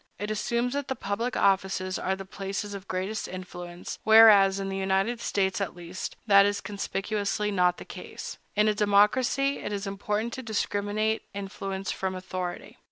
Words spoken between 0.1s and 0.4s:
It